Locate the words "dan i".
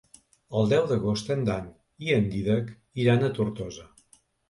1.51-2.17